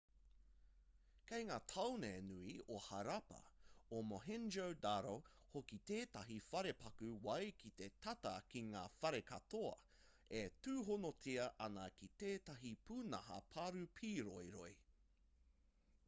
[1.31, 3.41] kei ngā tāone nui o harappa
[3.97, 5.11] o mohenjo-daro
[5.51, 9.75] hoki tētahi wharepaku wai ki te tata ki ngā whare katoa
[10.41, 14.75] e tūhonotia ana ki tētahi pūnaha paru pīroiroi